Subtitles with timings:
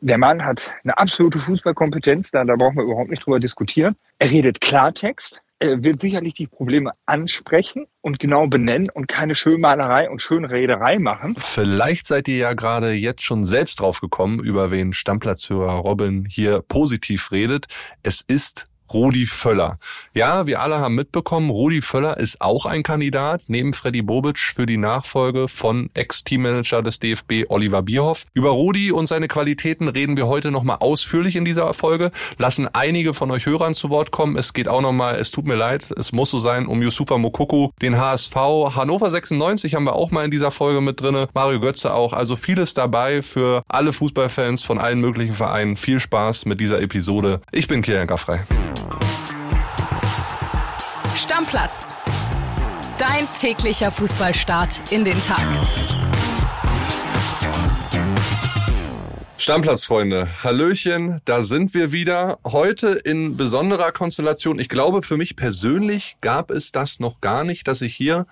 [0.00, 3.96] Der Mann hat eine absolute Fußballkompetenz, da, da brauchen wir überhaupt nicht drüber diskutieren.
[4.18, 5.40] Er redet Klartext.
[5.60, 11.34] Er wird sicherlich die Probleme ansprechen und genau benennen und keine Schönmalerei und Schönrederei machen.
[11.36, 16.62] Vielleicht seid ihr ja gerade jetzt schon selbst drauf gekommen, über wen Stammplatzhörer Robin hier
[16.62, 17.66] positiv redet.
[18.04, 19.78] Es ist Rudi Völler.
[20.14, 24.66] Ja, wir alle haben mitbekommen, Rudi Völler ist auch ein Kandidat neben Freddy Bobic für
[24.66, 28.24] die Nachfolge von Ex-Teammanager des DFB Oliver Bierhoff.
[28.34, 33.14] Über Rudi und seine Qualitäten reden wir heute nochmal ausführlich in dieser Folge, lassen einige
[33.14, 34.36] von euch Hörern zu Wort kommen.
[34.36, 37.70] Es geht auch nochmal, es tut mir leid, es muss so sein, um Yusufa Mokuku,
[37.82, 41.92] den HSV, Hannover 96 haben wir auch mal in dieser Folge mit drinne, Mario Götze
[41.92, 45.76] auch, also vieles dabei für alle Fußballfans von allen möglichen Vereinen.
[45.76, 47.40] Viel Spaß mit dieser Episode.
[47.52, 48.38] Ich bin Kilian Gaffrey.
[51.38, 51.94] Stammplatz.
[52.98, 55.46] Dein täglicher Fußballstart in den Tag.
[59.36, 62.40] Stammplatzfreunde, Hallöchen, da sind wir wieder.
[62.44, 64.58] Heute in besonderer Konstellation.
[64.58, 68.26] Ich glaube, für mich persönlich gab es das noch gar nicht, dass ich hier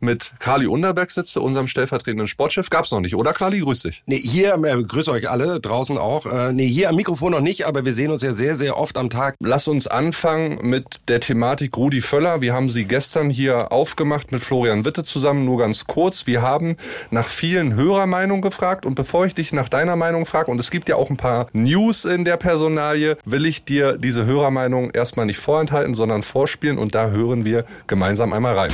[0.00, 2.70] mit Kali Underberg sitze, unserem stellvertretenden Sportchef.
[2.70, 3.60] Gab's noch nicht, oder Kali?
[3.60, 4.02] Grüß dich.
[4.06, 6.26] Nee, hier, äh, grüß euch alle, draußen auch.
[6.26, 8.96] Äh, nee, hier am Mikrofon noch nicht, aber wir sehen uns ja sehr, sehr oft
[8.96, 9.36] am Tag.
[9.40, 12.40] Lass uns anfangen mit der Thematik Rudi Völler.
[12.40, 16.26] Wir haben sie gestern hier aufgemacht mit Florian Witte zusammen, nur ganz kurz.
[16.26, 16.76] Wir haben
[17.10, 20.88] nach vielen Hörermeinungen gefragt und bevor ich dich nach deiner Meinung frage, und es gibt
[20.88, 25.38] ja auch ein paar News in der Personalie, will ich dir diese Hörermeinung erstmal nicht
[25.38, 28.70] vorenthalten, sondern vorspielen und da hören wir gemeinsam einmal rein.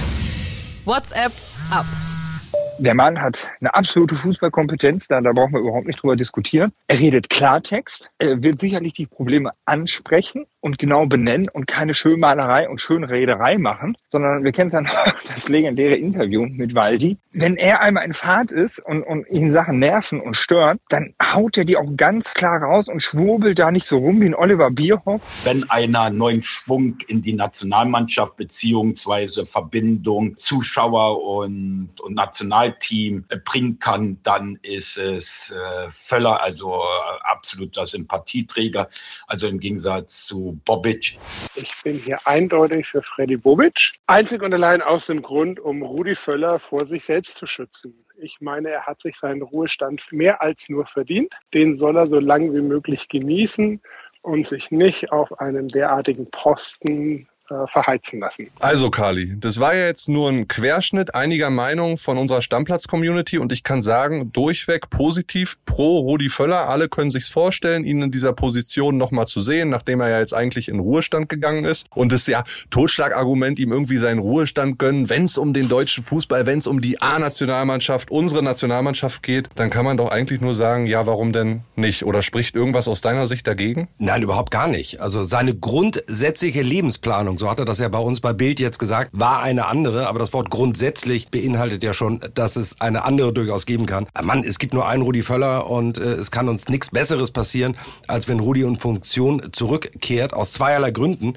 [0.85, 1.33] WhatsApp
[1.71, 1.87] ab.
[2.79, 6.73] Der Mann hat eine absolute Fußballkompetenz, da, da brauchen wir überhaupt nicht drüber diskutieren.
[6.89, 12.69] Er redet Klartext, er wird sicherlich die Probleme ansprechen und genau benennen und keine Schönmalerei
[12.69, 14.89] und Schönrederei machen, sondern wir kennen dann
[15.29, 17.19] das legendäre Interview mit Waldi.
[17.33, 21.59] Wenn er einmal in Fahrt ist und, und ihn Sachen nerven und stören, dann haut
[21.59, 24.71] er die auch ganz klar raus und schwurbelt da nicht so rum wie ein Oliver
[24.71, 25.21] Bierhoff.
[25.45, 32.15] Wenn einer neuen Schwung in die Nationalmannschaft beziehungsweise Verbindung Zuschauer und, und
[32.63, 38.89] Nationalteam bringen kann, dann ist es äh, Völler, also äh, absoluter Sympathieträger,
[39.27, 41.19] also im Gegensatz zu Bobic.
[41.55, 43.93] Ich bin hier eindeutig für Freddy Bobic.
[44.07, 47.95] Einzig und allein aus dem Grund, um Rudi Völler vor sich selbst zu schützen.
[48.21, 51.33] Ich meine, er hat sich seinen Ruhestand mehr als nur verdient.
[51.55, 53.81] Den soll er so lange wie möglich genießen
[54.23, 58.49] und sich nicht auf einen derartigen Posten äh, verheizen lassen.
[58.61, 63.53] Also Kali, das war ja jetzt nur ein Querschnitt einiger Meinungen von unserer Stammplatz-Community und
[63.53, 66.69] ich kann sagen, durchweg positiv pro Rudi Völler.
[66.69, 70.35] Alle können sich's vorstellen, ihn in dieser Position nochmal zu sehen, nachdem er ja jetzt
[70.35, 71.87] eigentlich in Ruhestand gegangen ist.
[71.95, 76.47] Und das ja Totschlagargument, ihm irgendwie seinen Ruhestand gönnen, wenn es um den deutschen Fußball,
[76.47, 80.87] wenn es um die A-Nationalmannschaft, unsere Nationalmannschaft geht, dann kann man doch eigentlich nur sagen,
[80.87, 82.05] ja, warum denn nicht?
[82.05, 83.89] Oder spricht irgendwas aus deiner Sicht dagegen?
[83.99, 85.01] Nein, überhaupt gar nicht.
[85.01, 89.11] Also seine grundsätzliche Lebensplanung so hat er das ja bei uns bei Bild jetzt gesagt,
[89.13, 93.67] war eine andere, aber das Wort grundsätzlich beinhaltet ja schon, dass es eine andere durchaus
[93.67, 94.07] geben kann.
[94.15, 97.33] Ah, Mann, es gibt nur einen Rudi Völler und äh, es kann uns nichts Besseres
[97.33, 97.77] passieren,
[98.07, 101.35] als wenn Rudi in Funktion zurückkehrt, aus zweierlei Gründen.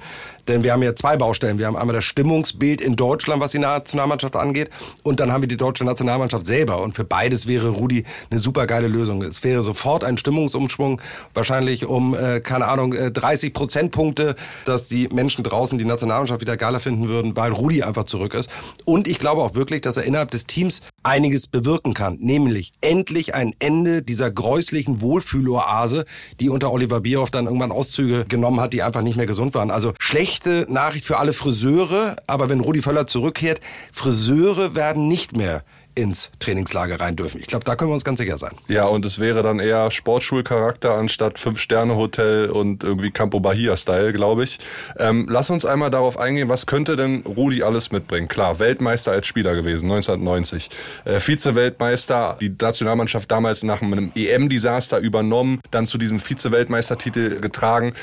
[0.47, 1.59] Denn wir haben ja zwei Baustellen.
[1.59, 4.69] Wir haben einmal das Stimmungsbild in Deutschland, was die Nationalmannschaft angeht,
[5.03, 6.81] und dann haben wir die deutsche Nationalmannschaft selber.
[6.81, 9.21] Und für beides wäre Rudi eine super geile Lösung.
[9.21, 11.01] Es wäre sofort ein Stimmungsumschwung,
[11.33, 14.35] wahrscheinlich um, äh, keine Ahnung, 30 äh, Prozentpunkte,
[14.65, 18.49] dass die Menschen draußen die Nationalmannschaft wieder geiler finden würden, weil Rudi einfach zurück ist.
[18.85, 22.17] Und ich glaube auch wirklich, dass er innerhalb des Teams einiges bewirken kann.
[22.19, 26.05] Nämlich endlich ein Ende dieser gräuslichen Wohlfühloase,
[26.39, 29.71] die unter Oliver Bierhoff dann irgendwann Auszüge genommen hat, die einfach nicht mehr gesund waren.
[29.71, 29.93] Also
[30.35, 35.63] schlechte Nachricht für alle Friseure, aber wenn Rudi Völler zurückkehrt, Friseure werden nicht mehr
[35.97, 37.39] ins Trainingslager rein dürfen.
[37.39, 38.51] Ich glaube, da können wir uns ganz sicher sein.
[38.67, 44.57] Ja, und es wäre dann eher Sportschulcharakter anstatt Fünf-Sterne-Hotel und irgendwie Campo Bahia-Style, glaube ich.
[44.99, 48.27] Ähm, lass uns einmal darauf eingehen, was könnte denn Rudi alles mitbringen?
[48.27, 50.69] Klar, Weltmeister als Spieler gewesen, 1990.
[51.05, 57.93] Äh, Vize-Weltmeister, die Nationalmannschaft damals nach einem EM-Desaster übernommen, dann zu diesem Vize-Weltmeistertitel getragen.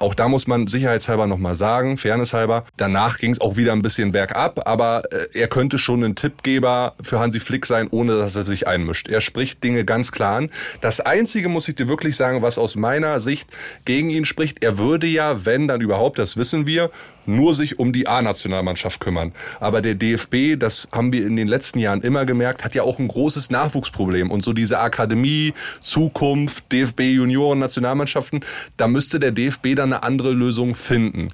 [0.00, 4.12] Auch da muss man sicherheitshalber nochmal sagen, fairnesshalber, danach ging es auch wieder ein bisschen
[4.12, 8.46] bergab, aber äh, er könnte schon ein Tippgeber für Hansi Flick sein, ohne dass er
[8.46, 9.08] sich einmischt.
[9.08, 10.50] Er spricht Dinge ganz klar an.
[10.80, 13.50] Das Einzige, muss ich dir wirklich sagen, was aus meiner Sicht
[13.84, 16.90] gegen ihn spricht, er würde ja, wenn dann überhaupt, das wissen wir,
[17.36, 19.32] nur sich um die A-Nationalmannschaft kümmern.
[19.58, 22.98] Aber der DFB, das haben wir in den letzten Jahren immer gemerkt, hat ja auch
[22.98, 24.30] ein großes Nachwuchsproblem.
[24.30, 28.40] Und so diese Akademie, Zukunft, DFB Junioren, Nationalmannschaften,
[28.76, 31.28] da müsste der DFB dann eine andere Lösung finden.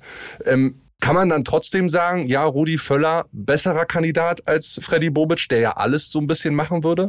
[0.45, 5.61] Ähm, Kann man dann trotzdem sagen, ja, Rudi Völler besserer Kandidat als Freddy Bobic, der
[5.61, 7.07] ja alles so ein bisschen machen würde?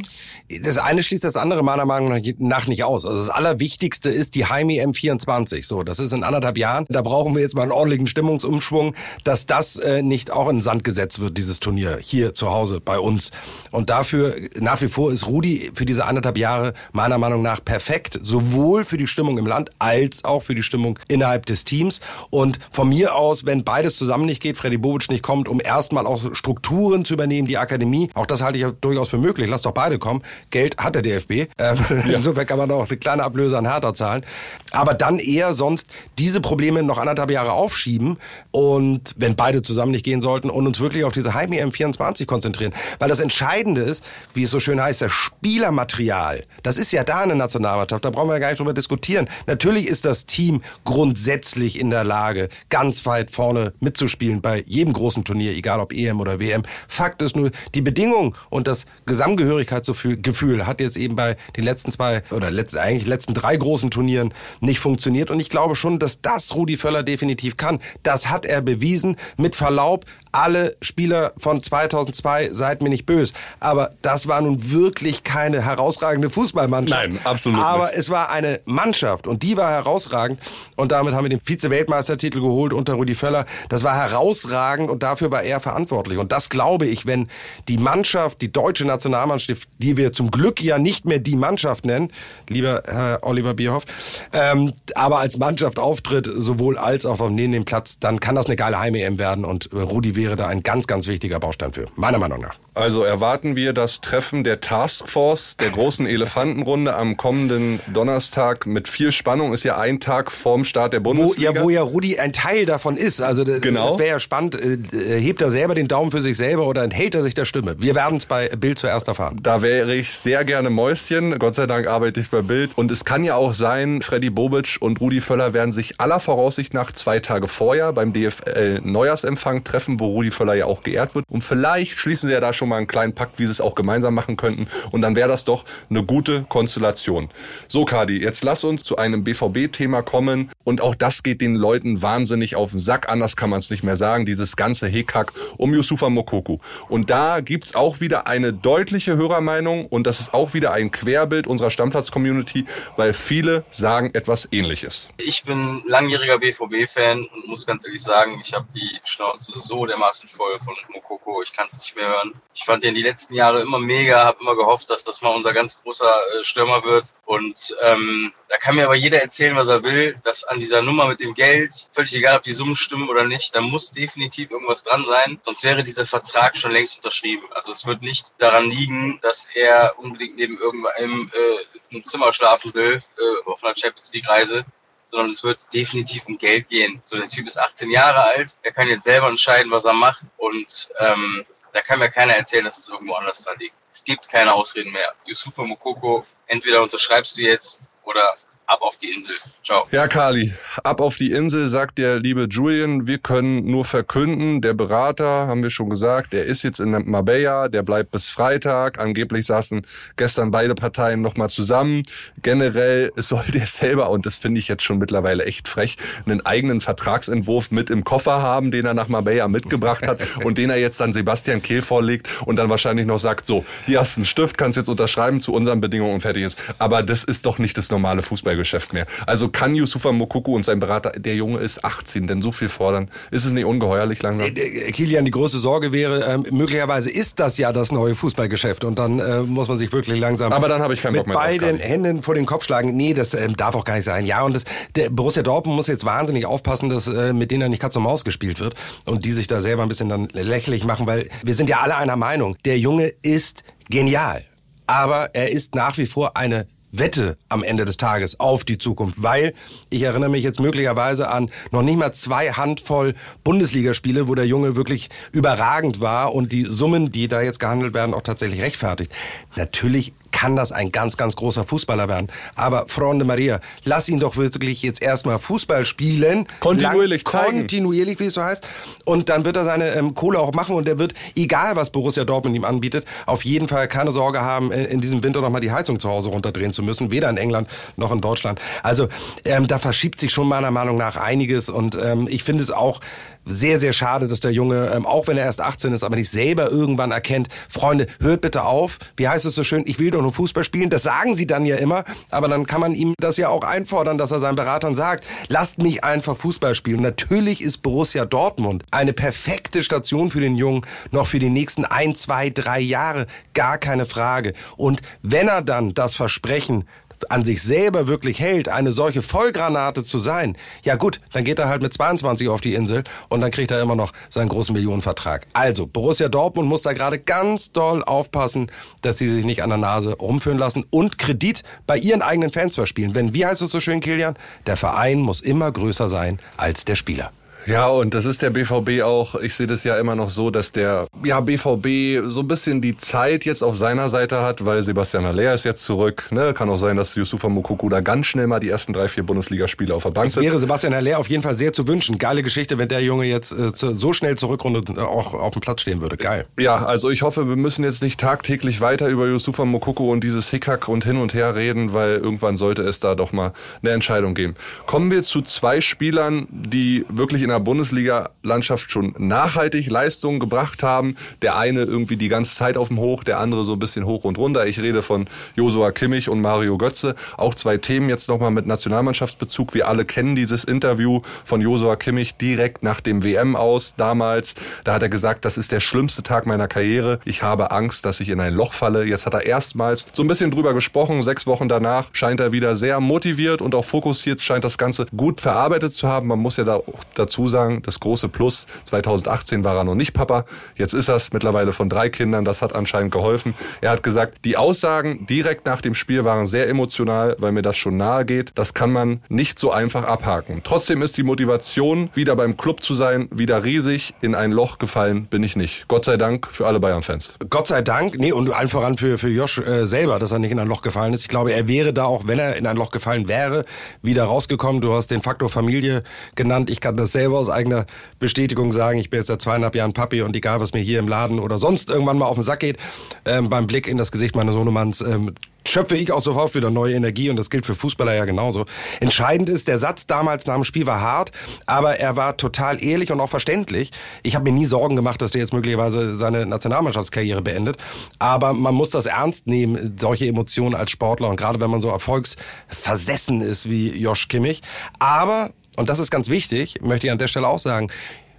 [0.62, 3.06] Das eine schließt das andere meiner Meinung nach nicht aus.
[3.06, 5.64] Also das Allerwichtigste ist die Heimi M24.
[5.64, 6.84] So, das ist in anderthalb Jahren.
[6.90, 8.94] Da brauchen wir jetzt mal einen ordentlichen Stimmungsumschwung,
[9.24, 12.98] dass das äh, nicht auch in Sand gesetzt wird, dieses Turnier hier zu Hause bei
[12.98, 13.32] uns.
[13.70, 18.18] Und dafür nach wie vor ist Rudi für diese anderthalb Jahre meiner Meinung nach perfekt,
[18.22, 22.00] sowohl für die Stimmung im Land als auch für die Stimmung innerhalb des Teams.
[22.28, 25.60] Und von mir aus, wenn beide beides zusammen nicht geht, Freddy Bobic nicht kommt, um
[25.64, 28.10] erstmal auch Strukturen zu übernehmen, die Akademie.
[28.14, 29.48] Auch das halte ich durchaus für möglich.
[29.48, 30.22] Lass doch beide kommen.
[30.50, 31.30] Geld hat der DFB.
[31.30, 32.16] Ähm, ja.
[32.16, 34.24] Insofern kann man auch eine kleine Ablöse an Hertha zahlen.
[34.72, 35.86] Aber dann eher sonst
[36.18, 38.16] diese Probleme noch anderthalb Jahre aufschieben
[38.50, 42.72] und wenn beide zusammen nicht gehen sollten und uns wirklich auf diese Heim M24 konzentrieren.
[42.98, 44.04] Weil das Entscheidende ist,
[44.34, 46.42] wie es so schön heißt, das Spielermaterial.
[46.64, 48.04] Das ist ja da eine Nationalmannschaft.
[48.04, 49.28] Da brauchen wir gar nicht drüber diskutieren.
[49.46, 55.24] Natürlich ist das Team grundsätzlich in der Lage, ganz weit vorne mitzuspielen bei jedem großen
[55.24, 56.62] Turnier, egal ob EM oder WM.
[56.88, 62.22] Fakt ist nur, die Bedingungen und das Gesamtgehörigkeitsgefühl hat jetzt eben bei den letzten zwei
[62.30, 65.30] oder letzten, eigentlich letzten drei großen Turnieren nicht funktioniert.
[65.30, 67.80] Und ich glaube schon, dass das Rudi Völler definitiv kann.
[68.02, 69.16] Das hat er bewiesen.
[69.36, 73.32] Mit Verlaub, alle Spieler von 2002, seid mir nicht böse.
[73.60, 77.08] Aber das war nun wirklich keine herausragende Fußballmannschaft.
[77.08, 77.98] Nein, absolut Aber nicht.
[77.98, 80.40] es war eine Mannschaft und die war herausragend.
[80.76, 83.44] Und damit haben wir den Vize-Weltmeistertitel geholt unter Rudi Völler.
[83.68, 86.18] Das war herausragend und dafür war er verantwortlich.
[86.18, 87.28] Und das glaube ich, wenn
[87.68, 92.10] die Mannschaft, die deutsche Nationalmannschaft, die wir zum Glück ja nicht mehr die Mannschaft nennen,
[92.48, 93.84] lieber Herr Oliver Bierhoff,
[94.32, 98.56] ähm, aber als Mannschaft auftritt, sowohl als auch auf dem Platz, dann kann das eine
[98.56, 102.40] geile Heim-EM werden und Rudi wäre da ein ganz, ganz wichtiger Baustein für, meiner Meinung
[102.40, 102.56] nach.
[102.78, 109.10] Also erwarten wir das Treffen der Taskforce der großen Elefantenrunde am kommenden Donnerstag mit viel
[109.10, 109.52] Spannung.
[109.52, 111.50] Ist ja ein Tag vorm Start der Bundesliga.
[111.50, 113.20] Wo ja, wo ja Rudi ein Teil davon ist.
[113.20, 113.88] Also genau.
[113.88, 114.54] das wäre ja spannend.
[114.54, 114.78] Äh,
[115.20, 117.74] hebt er selber den Daumen für sich selber oder enthält er sich der Stimme?
[117.80, 119.40] Wir werden es bei Bild zuerst erfahren.
[119.42, 121.36] Da wäre ich sehr gerne Mäuschen.
[121.40, 122.70] Gott sei Dank arbeite ich bei Bild.
[122.76, 126.74] Und es kann ja auch sein, Freddy Bobic und Rudi Völler werden sich aller Voraussicht
[126.74, 131.24] nach zwei Tage vorher beim DFL Neujahrsempfang treffen, wo Rudi Völler ja auch geehrt wird.
[131.28, 133.74] Und vielleicht schließen sie ja da schon mal einen kleinen Pakt, wie sie es auch
[133.74, 134.68] gemeinsam machen könnten.
[134.90, 137.28] Und dann wäre das doch eine gute Konstellation.
[137.66, 140.50] So, Kadi, jetzt lass uns zu einem BVB-Thema kommen.
[140.64, 143.08] Und auch das geht den Leuten wahnsinnig auf den Sack.
[143.08, 144.26] Anders kann man es nicht mehr sagen.
[144.26, 146.58] Dieses ganze Hickhack um Yusufa Mokoku.
[146.88, 149.86] Und da gibt's auch wieder eine deutliche Hörermeinung.
[149.86, 152.64] Und das ist auch wieder ein Querbild unserer Stammplatz-Community,
[152.96, 155.08] weil viele sagen etwas Ähnliches.
[155.16, 160.28] Ich bin langjähriger BVB-Fan und muss ganz ehrlich sagen, ich habe die Schnauze so dermaßen
[160.28, 161.42] voll von Mokoko.
[161.42, 162.32] Ich kann es nicht mehr hören.
[162.58, 165.52] Ich fand den die letzten Jahre immer mega, habe immer gehofft, dass das mal unser
[165.52, 167.14] ganz großer äh, Stürmer wird.
[167.24, 171.06] Und ähm, da kann mir aber jeder erzählen, was er will, dass an dieser Nummer
[171.06, 174.82] mit dem Geld, völlig egal, ob die Summen stimmen oder nicht, da muss definitiv irgendwas
[174.82, 177.46] dran sein, sonst wäre dieser Vertrag schon längst unterschrieben.
[177.52, 182.74] Also es wird nicht daran liegen, dass er unbedingt neben irgendeinem äh, im Zimmer schlafen
[182.74, 184.64] will, äh, auf einer Champions League Reise,
[185.12, 187.00] sondern es wird definitiv um Geld gehen.
[187.04, 190.24] So, der Typ ist 18 Jahre alt, er kann jetzt selber entscheiden, was er macht
[190.38, 193.76] und ähm, da kann mir keiner erzählen, dass es irgendwo anders dran liegt.
[193.90, 195.12] Es gibt keine Ausreden mehr.
[195.24, 198.34] Yusufa Mokoko, entweder unterschreibst du jetzt oder
[198.68, 199.34] ab auf die Insel.
[199.64, 199.86] Ciao.
[199.90, 200.52] Ja, Kali,
[200.84, 203.06] ab auf die Insel, sagt der liebe Julian.
[203.06, 207.68] Wir können nur verkünden, der Berater, haben wir schon gesagt, der ist jetzt in Marbella,
[207.68, 208.98] der bleibt bis Freitag.
[208.98, 209.86] Angeblich saßen
[210.16, 212.02] gestern beide Parteien nochmal zusammen.
[212.42, 216.82] Generell soll der selber, und das finde ich jetzt schon mittlerweile echt frech, einen eigenen
[216.82, 221.00] Vertragsentwurf mit im Koffer haben, den er nach Marbella mitgebracht hat und den er jetzt
[221.00, 224.58] dann Sebastian Kehl vorlegt und dann wahrscheinlich noch sagt, so, hier hast du einen Stift,
[224.58, 226.58] kannst jetzt unterschreiben zu unseren Bedingungen und fertig ist.
[226.78, 228.57] Aber das ist doch nicht das normale Fußball.
[228.58, 229.06] Geschäft mehr.
[229.26, 233.10] Also kann Yusufa Mokuku und sein Berater, der Junge ist 18, denn so viel fordern,
[233.30, 234.48] ist es nicht ungeheuerlich langsam?
[234.48, 238.98] Äh, Kilian, die große Sorge wäre, ähm, möglicherweise ist das ja das neue Fußballgeschäft und
[238.98, 241.36] dann äh, muss man sich wirklich langsam Aber dann habe ich keinen mit Bock mehr
[241.36, 242.96] beiden Händen vor den Kopf schlagen.
[242.96, 244.26] Nee, das ähm, darf auch gar nicht sein.
[244.26, 247.80] Ja, und das, der Borussia Dortmund muss jetzt wahnsinnig aufpassen, dass äh, mit denen nicht
[247.80, 248.74] Katz und Maus gespielt wird
[249.04, 251.96] und die sich da selber ein bisschen dann lächerlich machen, weil wir sind ja alle
[251.96, 252.56] einer Meinung.
[252.64, 254.44] Der Junge ist genial.
[254.86, 259.22] Aber er ist nach wie vor eine Wette am Ende des Tages auf die Zukunft,
[259.22, 259.52] weil
[259.90, 263.14] ich erinnere mich jetzt möglicherweise an noch nicht mal zwei Handvoll
[263.44, 268.14] Bundesligaspiele, wo der Junge wirklich überragend war und die Summen, die da jetzt gehandelt werden,
[268.14, 269.12] auch tatsächlich rechtfertigt.
[269.56, 272.28] Natürlich kann das ein ganz, ganz großer Fußballer werden.
[272.54, 276.46] Aber Freunde Maria, lass ihn doch wirklich jetzt erstmal Fußball spielen.
[276.60, 277.58] Kontinuierlich lang, zeigen.
[277.58, 278.68] Kontinuierlich, wie es so heißt.
[279.04, 282.24] Und dann wird er seine ähm, Kohle auch machen und der wird, egal was Borussia
[282.24, 285.72] Dortmund ihm anbietet, auf jeden Fall keine Sorge haben, in, in diesem Winter nochmal die
[285.72, 287.10] Heizung zu Hause runterdrehen zu müssen.
[287.10, 288.60] Weder in England noch in Deutschland.
[288.82, 289.08] Also
[289.44, 293.00] ähm, da verschiebt sich schon meiner Meinung nach einiges und ähm, ich finde es auch
[293.48, 296.30] sehr, sehr schade, dass der Junge, ähm, auch wenn er erst 18 ist, aber nicht
[296.30, 298.98] selber irgendwann erkennt, Freunde, hört bitte auf.
[299.16, 299.82] Wie heißt es so schön?
[299.86, 300.90] Ich will doch nur Fußball spielen.
[300.90, 304.18] Das sagen sie dann ja immer, aber dann kann man ihm das ja auch einfordern,
[304.18, 307.02] dass er seinen Beratern sagt, lasst mich einfach Fußball spielen.
[307.02, 312.14] Natürlich ist Borussia Dortmund eine perfekte Station für den Jungen, noch für die nächsten ein,
[312.14, 313.26] zwei, drei Jahre.
[313.54, 314.54] Gar keine Frage.
[314.76, 316.84] Und wenn er dann das Versprechen
[317.28, 321.68] an sich selber wirklich hält, eine solche Vollgranate zu sein, ja gut, dann geht er
[321.68, 325.46] halt mit 22 auf die Insel und dann kriegt er immer noch seinen großen Millionenvertrag.
[325.52, 328.70] Also, Borussia Dortmund muss da gerade ganz doll aufpassen,
[329.02, 332.74] dass sie sich nicht an der Nase rumführen lassen und Kredit bei ihren eigenen Fans
[332.74, 333.14] verspielen.
[333.14, 334.36] Wenn, wie heißt es so schön, Kilian?
[334.66, 337.30] Der Verein muss immer größer sein als der Spieler.
[337.68, 339.34] Ja, und das ist der BVB auch.
[339.34, 342.96] Ich sehe das ja immer noch so, dass der ja, BVB so ein bisschen die
[342.96, 346.28] Zeit jetzt auf seiner Seite hat, weil Sebastian Haller ist jetzt zurück.
[346.30, 346.54] Ne?
[346.54, 349.94] Kann auch sein, dass Yusufa Mokoko da ganz schnell mal die ersten drei, vier Bundesligaspiele
[349.94, 350.38] auf der Bank sitzt.
[350.38, 352.16] Es wäre Sebastian Haller auf jeden Fall sehr zu wünschen.
[352.16, 355.82] Geile Geschichte, wenn der Junge jetzt äh, so schnell zurückrundet äh, auch auf dem Platz
[355.82, 356.16] stehen würde.
[356.16, 356.46] Geil.
[356.58, 360.48] Ja, also ich hoffe, wir müssen jetzt nicht tagtäglich weiter über Yusufa Mokoko und dieses
[360.48, 364.32] Hickhack und hin und her reden, weil irgendwann sollte es da doch mal eine Entscheidung
[364.34, 364.54] geben.
[364.86, 371.16] Kommen wir zu zwei Spielern, die wirklich in der Bundesliga-Landschaft schon nachhaltig Leistungen gebracht haben.
[371.42, 374.24] Der eine irgendwie die ganze Zeit auf dem Hoch, der andere so ein bisschen hoch
[374.24, 374.66] und runter.
[374.66, 377.14] Ich rede von Josua Kimmich und Mario Götze.
[377.36, 379.74] Auch zwei Themen jetzt nochmal mit Nationalmannschaftsbezug.
[379.74, 384.54] Wir alle kennen dieses Interview von Josua Kimmich direkt nach dem WM aus damals.
[384.84, 387.20] Da hat er gesagt, das ist der schlimmste Tag meiner Karriere.
[387.24, 389.04] Ich habe Angst, dass ich in ein Loch falle.
[389.04, 391.22] Jetzt hat er erstmals so ein bisschen drüber gesprochen.
[391.22, 395.40] Sechs Wochen danach scheint er wieder sehr motiviert und auch fokussiert, scheint das Ganze gut
[395.40, 396.28] verarbeitet zu haben.
[396.28, 398.66] Man muss ja da auch dazu sagen, das große Plus.
[398.84, 400.44] 2018 war er noch nicht Papa.
[400.76, 402.44] Jetzt ist er es mittlerweile von drei Kindern.
[402.44, 403.54] Das hat anscheinend geholfen.
[403.80, 407.76] Er hat gesagt, die Aussagen direkt nach dem Spiel waren sehr emotional, weil mir das
[407.76, 408.52] schon nahe geht.
[408.54, 410.60] Das kann man nicht so einfach abhaken.
[410.64, 414.14] Trotzdem ist die Motivation, wieder beim Club zu sein, wieder riesig.
[414.20, 415.88] In ein Loch gefallen bin ich nicht.
[415.88, 417.34] Gott sei Dank für alle Bayern-Fans.
[417.50, 418.18] Gott sei Dank.
[418.18, 420.82] Nee, und allen voran für, für Josh äh, selber, dass er nicht in ein Loch
[420.82, 421.22] gefallen ist.
[421.22, 423.64] Ich glaube, er wäre da, auch wenn er in ein Loch gefallen wäre,
[424.02, 424.80] wieder rausgekommen.
[424.80, 426.02] Du hast den Faktor Familie
[426.34, 426.70] genannt.
[426.70, 427.86] Ich kann das selber aus eigener
[428.18, 431.08] Bestätigung sagen, ich bin jetzt seit zweieinhalb Jahren Papi und egal, was mir hier im
[431.08, 432.78] Laden oder sonst irgendwann mal auf den Sack geht,
[433.24, 435.34] ähm, beim Blick in das Gesicht meines Sohnemanns ähm,
[435.68, 438.64] schöpfe ich auch sofort wieder neue Energie und das gilt für Fußballer ja genauso.
[439.00, 441.32] Entscheidend ist, der Satz damals nach dem Spiel war hart,
[441.66, 443.90] aber er war total ehrlich und auch verständlich.
[444.22, 447.76] Ich habe mir nie Sorgen gemacht, dass der jetzt möglicherweise seine Nationalmannschaftskarriere beendet,
[448.18, 451.90] aber man muss das ernst nehmen, solche Emotionen als Sportler und gerade wenn man so
[451.90, 454.62] erfolgsversessen ist wie Josh Kimmich.
[454.98, 457.88] Aber und das ist ganz wichtig, möchte ich an der Stelle auch sagen,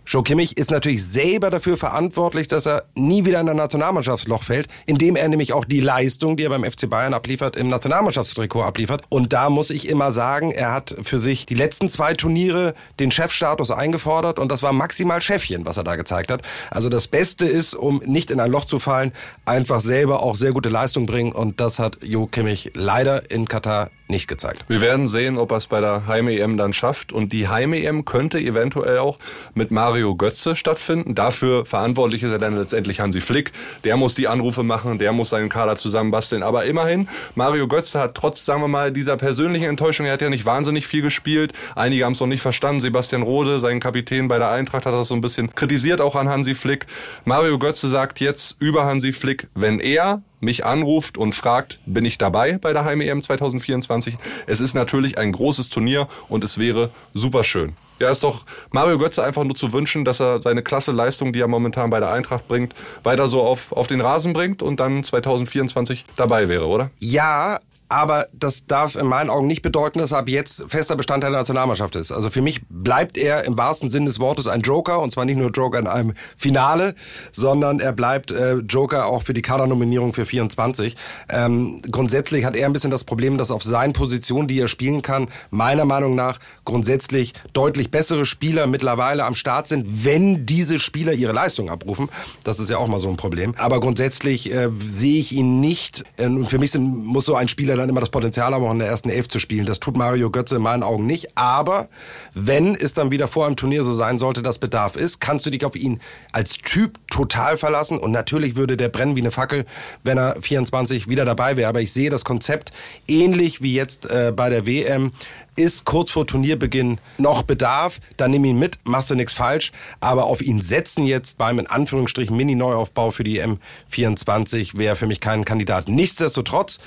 [0.06, 4.68] Joe Kimmich ist natürlich selber dafür verantwortlich, dass er nie wieder in ein Nationalmannschaftsloch fällt,
[4.88, 9.04] indem er nämlich auch die Leistung, die er beim FC Bayern abliefert, im Nationalmannschaftstrikot abliefert.
[9.10, 13.12] Und da muss ich immer sagen, er hat für sich die letzten zwei Turniere den
[13.12, 16.42] Chefstatus eingefordert und das war maximal Chefchen, was er da gezeigt hat.
[16.72, 19.14] Also das Beste ist, um nicht in ein Loch zu fallen,
[19.46, 23.92] einfach selber auch sehr gute Leistung bringen und das hat Joe Kimmich leider in Katar
[24.10, 24.66] nicht gezeigt.
[24.68, 27.14] Wir werden sehen, ob er es bei der Heim-EM dann schafft.
[27.14, 29.20] Und die Heim-EM könnte eventuell auch
[29.54, 31.16] mit Mario Götze stattfinden.
[31.16, 33.52] Dafür verantwortlich ist er dann letztendlich Hansi Flick.
[33.84, 36.44] Der muss die Anrufe machen, der muss seinen Kader zusammenbasteln.
[36.44, 40.30] Aber immerhin, Mario Götze hat trotz, sagen wir mal, dieser persönlichen Enttäuschung, er hat ja
[40.30, 41.54] nicht wahnsinnig viel gespielt.
[41.76, 42.82] Einige haben es noch nicht verstanden.
[42.82, 46.30] Sebastian Rode, sein Kapitän bei der Eintracht, hat das so ein bisschen kritisiert auch an
[46.30, 46.88] Hansi Flick.
[47.26, 52.18] Mario Götze sagt jetzt über Hansi Flick, wenn er mich anruft und fragt, bin ich
[52.18, 54.18] dabei bei der Heim-EM 2024?
[54.48, 57.74] Es ist natürlich ein großes Turnier und es wäre super schön.
[58.00, 61.42] Ja, ist doch Mario Götze einfach nur zu wünschen, dass er seine klasse Leistung, die
[61.42, 65.04] er momentan bei der Eintracht bringt, weiter so auf, auf den Rasen bringt und dann
[65.04, 66.92] 2024 dabei wäre, oder?
[67.00, 71.32] Ja, aber das darf in meinen Augen nicht bedeuten, dass er ab jetzt fester Bestandteil
[71.32, 72.12] der Nationalmannschaft ist.
[72.12, 75.38] Also für mich bleibt er im wahrsten Sinn des Wortes ein Joker und zwar nicht
[75.38, 76.94] nur Joker in einem Finale,
[77.32, 80.96] sondern er bleibt äh, Joker auch für die Kadernominierung für 24.
[81.30, 85.02] Ähm, grundsätzlich hat er ein bisschen das Problem, dass auf seinen Positionen, die er spielen
[85.02, 91.14] kann, meiner Meinung nach grundsätzlich deutlich bessere Spieler mittlerweile am Start sind, wenn diese Spieler
[91.14, 92.10] ihre Leistung abrufen.
[92.44, 93.56] Das ist ja auch mal so ein Problem.
[93.58, 96.04] Aber grundsätzlich äh, sehe ich ihn nicht.
[96.18, 98.80] Äh, für mich sind, muss so ein Spieler dann immer das Potenzial haben, auch in
[98.80, 99.66] der ersten Elf zu spielen.
[99.66, 101.38] Das tut Mario Götze in meinen Augen nicht.
[101.38, 101.90] Aber
[102.34, 105.50] wenn es dann wieder vor einem Turnier so sein sollte, dass Bedarf ist, kannst du
[105.50, 106.00] dich auf ihn
[106.32, 107.98] als Typ total verlassen.
[107.98, 109.66] Und natürlich würde der brennen wie eine Fackel,
[110.04, 111.70] wenn er 24 wieder dabei wäre.
[111.70, 112.72] Aber ich sehe das Konzept
[113.08, 115.12] ähnlich wie jetzt äh, bei der WM
[115.60, 119.74] ist kurz vor Turnierbeginn noch Bedarf, dann nimm ihn mit, machst du nichts falsch.
[120.00, 125.20] Aber auf ihn setzen jetzt beim in Anführungsstrichen Mini-Neuaufbau für die M24 wäre für mich
[125.20, 125.90] kein Kandidat.
[125.90, 126.80] Nichtsdestotrotz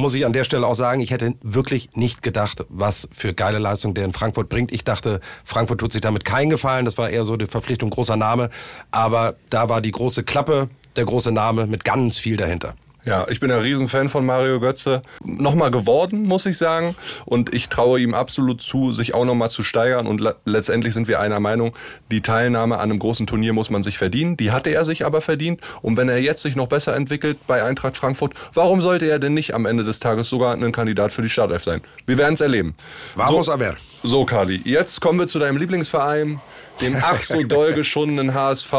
[0.00, 3.58] muss ich an der Stelle auch sagen, ich hätte wirklich nicht gedacht, was für geile
[3.58, 4.72] Leistung der in Frankfurt bringt.
[4.72, 6.84] Ich dachte, Frankfurt tut sich damit keinen Gefallen.
[6.84, 8.50] Das war eher so die Verpflichtung großer Name.
[8.90, 12.74] Aber da war die große Klappe, der große Name mit ganz viel dahinter.
[13.04, 15.02] Ja, ich bin ein Riesenfan von Mario Götze.
[15.24, 16.94] Nochmal geworden, muss ich sagen.
[17.24, 20.06] Und ich traue ihm absolut zu, sich auch nochmal zu steigern.
[20.06, 21.74] Und letztendlich sind wir einer Meinung,
[22.10, 24.36] die Teilnahme an einem großen Turnier muss man sich verdienen.
[24.36, 25.60] Die hatte er sich aber verdient.
[25.80, 29.34] Und wenn er jetzt sich noch besser entwickelt bei Eintracht Frankfurt, warum sollte er denn
[29.34, 31.80] nicht am Ende des Tages sogar ein Kandidat für die Startelf sein?
[32.06, 32.74] Wir werden es erleben.
[33.14, 33.76] Vamos so, aber.
[34.02, 36.40] So, Kali, jetzt kommen wir zu deinem Lieblingsverein
[36.80, 38.72] dem ach so doll geschundenen HSV.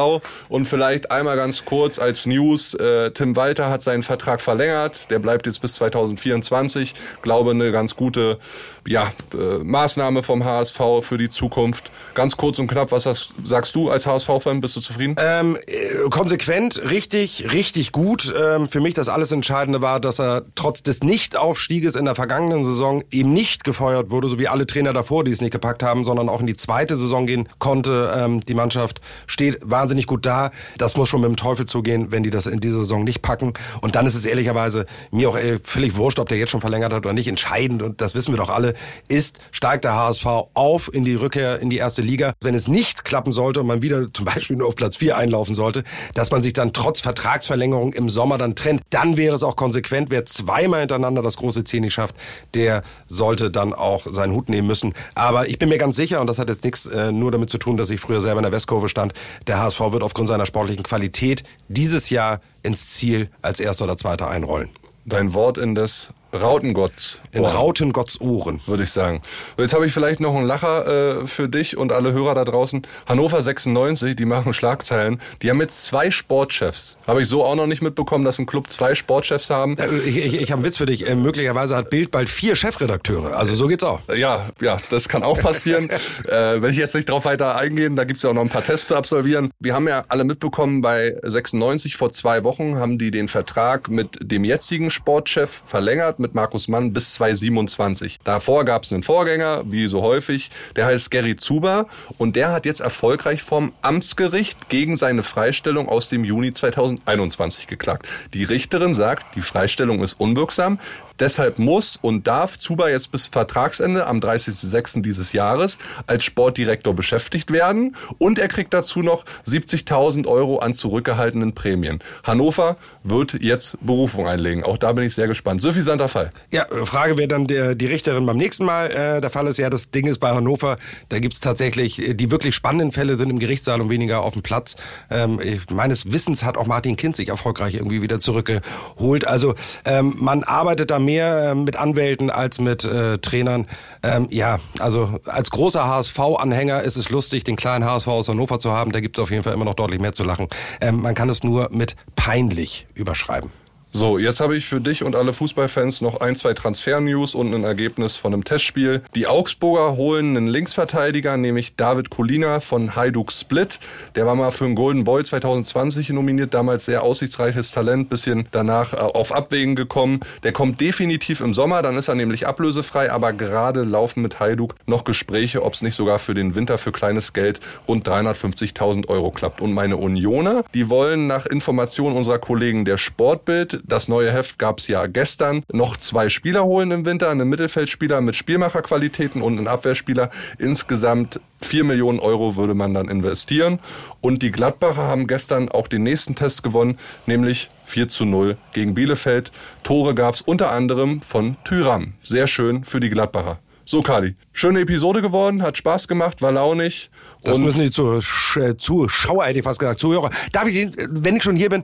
[0.49, 5.19] Und vielleicht einmal ganz kurz als News, äh, Tim Walter hat seinen Vertrag verlängert, der
[5.19, 6.93] bleibt jetzt bis 2024.
[7.21, 8.39] Glaube eine ganz gute
[8.87, 11.91] ja, äh, Maßnahme vom HSV für die Zukunft.
[12.15, 14.61] Ganz kurz und knapp, was das, sagst du als HSV-Fan?
[14.61, 15.15] Bist du zufrieden?
[15.19, 18.33] Ähm, äh, konsequent, richtig, richtig gut.
[18.35, 22.65] Ähm, für mich das alles Entscheidende war, dass er trotz des Nichtaufstieges in der vergangenen
[22.65, 26.03] Saison eben nicht gefeuert wurde, so wie alle Trainer davor, die es nicht gepackt haben,
[26.05, 27.90] sondern auch in die zweite Saison gehen konnte.
[27.91, 30.51] Ähm, die Mannschaft steht wahnsinnig gut da.
[30.77, 33.53] Das muss schon mit dem Teufel zugehen, wenn die das in dieser Saison nicht packen.
[33.81, 36.93] Und dann ist es ehrlicherweise mir auch äh, völlig wurscht, ob der jetzt schon verlängert
[36.93, 37.27] hat oder nicht.
[37.27, 38.73] Entscheidend, und das wissen wir doch alle,
[39.07, 42.33] ist, steigt der HSV auf in die Rückkehr in die erste Liga.
[42.41, 45.55] Wenn es nicht klappen sollte und man wieder zum Beispiel nur auf Platz 4 einlaufen
[45.55, 45.83] sollte,
[46.13, 50.09] dass man sich dann trotz Vertragsverlängerung im Sommer dann trennt, dann wäre es auch konsequent.
[50.11, 52.15] Wer zweimal hintereinander das große Ziel nicht schafft,
[52.53, 54.93] der sollte dann auch seinen Hut nehmen müssen.
[55.15, 57.57] Aber ich bin mir ganz sicher, und das hat jetzt nichts äh, nur damit zu
[57.57, 59.13] tun, dass ich früher selber in der Westkurve stand,
[59.47, 64.29] der HSV wird aufgrund seiner sportlichen Qualität dieses Jahr ins Ziel als erster oder zweiter
[64.29, 64.69] einrollen.
[65.05, 67.21] Dein Wort in das Rautengotts.
[67.31, 68.61] In Rautengotts Ohren.
[68.65, 69.21] Würde ich sagen.
[69.57, 72.45] Und jetzt habe ich vielleicht noch einen Lacher äh, für dich und alle Hörer da
[72.45, 72.81] draußen.
[73.05, 75.19] Hannover 96, die machen Schlagzeilen.
[75.41, 76.97] Die haben jetzt zwei Sportchefs.
[77.05, 79.75] Habe ich so auch noch nicht mitbekommen, dass ein Club zwei Sportchefs haben.
[80.05, 81.07] Ich, ich, ich habe einen Witz für dich.
[81.07, 83.35] Äh, möglicherweise hat Bild bald vier Chefredakteure.
[83.35, 83.99] Also so geht's auch.
[84.15, 85.89] Ja, ja, das kann auch passieren.
[86.27, 88.63] äh, wenn ich jetzt nicht drauf weiter eingehen, da gibt's ja auch noch ein paar
[88.63, 89.51] Tests zu absolvieren.
[89.59, 94.17] Wir haben ja alle mitbekommen, bei 96 vor zwei Wochen haben die den Vertrag mit
[94.21, 98.19] dem jetzigen Sportchef verlängert mit Markus Mann bis 2027.
[98.23, 101.87] Davor gab es einen Vorgänger, wie so häufig, der heißt Gary Zuber
[102.17, 108.07] und der hat jetzt erfolgreich vom Amtsgericht gegen seine Freistellung aus dem Juni 2021 geklagt.
[108.33, 110.79] Die Richterin sagt, die Freistellung ist unwirksam.
[111.19, 115.03] Deshalb muss und darf Zuba jetzt bis Vertragsende am 30.06.
[115.03, 121.53] dieses Jahres als Sportdirektor beschäftigt werden und er kriegt dazu noch 70.000 Euro an zurückgehaltenen
[121.53, 121.99] Prämien.
[122.23, 124.63] Hannover wird jetzt Berufung einlegen.
[124.63, 125.61] Auch da bin ich sehr gespannt.
[125.61, 126.31] Suffisanter Fall.
[126.51, 128.91] Ja, Frage wäre dann der, die Richterin beim nächsten Mal.
[128.91, 130.77] Äh, der Fall ist ja, das Ding ist bei Hannover,
[131.09, 134.33] da gibt es tatsächlich, äh, die wirklich spannenden Fälle sind im Gerichtssaal und weniger auf
[134.33, 134.75] dem Platz.
[135.09, 135.39] Ähm,
[135.71, 139.25] meines Wissens hat auch Martin Kind sich erfolgreich irgendwie wieder zurückgeholt.
[139.27, 143.67] Also ähm, man arbeitet da mehr mehr äh, mit Anwälten als mit äh, Trainern.
[144.03, 148.71] Ähm, ja, also als großer HSV-Anhänger ist es lustig, den kleinen HSV aus Hannover zu
[148.71, 148.91] haben.
[148.91, 150.47] Da gibt es auf jeden Fall immer noch deutlich mehr zu lachen.
[150.79, 153.51] Ähm, man kann es nur mit peinlich überschreiben.
[153.93, 157.65] So, jetzt habe ich für dich und alle Fußballfans noch ein, zwei Transfer-News und ein
[157.65, 159.01] Ergebnis von einem Testspiel.
[159.15, 163.79] Die Augsburger holen einen Linksverteidiger, nämlich David Kolina von Hajduk Split.
[164.15, 168.93] Der war mal für einen Golden Boy 2020 nominiert, damals sehr aussichtsreiches Talent, bisschen danach
[168.93, 170.21] äh, auf Abwägen gekommen.
[170.43, 174.75] Der kommt definitiv im Sommer, dann ist er nämlich ablösefrei, aber gerade laufen mit Hajduk
[174.85, 179.31] noch Gespräche, ob es nicht sogar für den Winter für kleines Geld rund 350.000 Euro
[179.31, 179.59] klappt.
[179.59, 184.79] Und meine Unioner, die wollen nach Informationen unserer Kollegen der Sportbild das neue Heft gab
[184.79, 185.63] es ja gestern.
[185.71, 190.29] Noch zwei Spieler holen im Winter, einen Mittelfeldspieler mit Spielmacherqualitäten und einen Abwehrspieler.
[190.57, 193.79] Insgesamt 4 Millionen Euro würde man dann investieren.
[194.19, 198.93] Und die Gladbacher haben gestern auch den nächsten Test gewonnen, nämlich 4 zu 0 gegen
[198.93, 199.51] Bielefeld.
[199.83, 202.13] Tore gab es unter anderem von Tyram.
[202.23, 203.59] Sehr schön für die Gladbacher.
[203.83, 207.09] So, Kali, schöne Episode geworden, hat Spaß gemacht, war launig.
[207.43, 210.29] Das müssen die Zuschauer, hätte ich fast gesagt, Zuhörer.
[210.51, 211.83] Darf ich, wenn ich schon hier bin,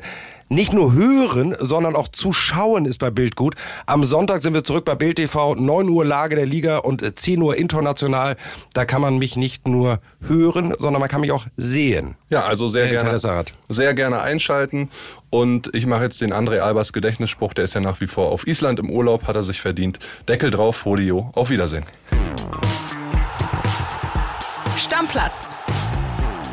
[0.49, 3.55] nicht nur hören, sondern auch zuschauen ist bei Bild gut.
[3.85, 7.41] Am Sonntag sind wir zurück bei Bild TV, 9 Uhr Lage der Liga und 10
[7.41, 8.37] Uhr international.
[8.73, 12.15] Da kann man mich nicht nur hören, sondern man kann mich auch sehen.
[12.29, 13.19] Ja, also sehr gerne,
[13.67, 14.89] sehr gerne einschalten.
[15.29, 18.47] Und ich mache jetzt den André Albers Gedächtnisspruch, der ist ja nach wie vor auf
[18.47, 19.99] Island im Urlaub, hat er sich verdient.
[20.29, 21.83] Deckel drauf, Folio, auf Wiedersehen.
[24.77, 25.46] Stammplatz.